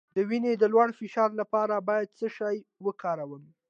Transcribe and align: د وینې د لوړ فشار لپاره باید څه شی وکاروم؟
د 0.15 0.17
وینې 0.29 0.53
د 0.57 0.63
لوړ 0.73 0.87
فشار 0.99 1.29
لپاره 1.41 1.75
باید 1.89 2.15
څه 2.19 2.27
شی 2.37 2.57
وکاروم؟ 2.85 3.43